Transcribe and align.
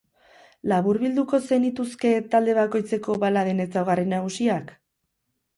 Laburbilduko 0.71 1.39
zenituzke 1.49 2.13
talde 2.33 2.55
bakoitzeko 2.61 3.19
baladen 3.25 3.65
ezaugarri 3.67 4.11
nagusiak? 4.15 4.73